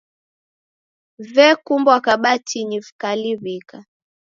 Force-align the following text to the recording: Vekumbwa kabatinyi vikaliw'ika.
Vekumbwa 1.35 1.95
kabatinyi 2.05 2.77
vikaliw'ika. 2.85 3.77